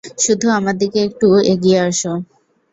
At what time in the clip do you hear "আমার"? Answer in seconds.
0.57-0.75